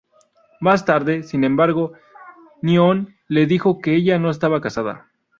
[0.61, 1.93] Más tarde, sin embargo,
[2.63, 5.11] Nyon le dijo que ella no estaba casada.